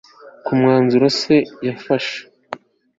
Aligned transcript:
kumwanzuro 0.45 1.07
se 1.19 1.35
yafashe 1.67 2.19